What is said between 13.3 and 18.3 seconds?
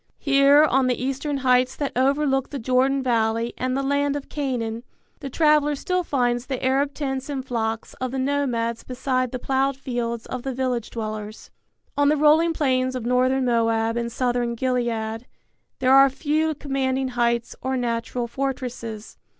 Moab and southern Gilead there are few commanding heights or natural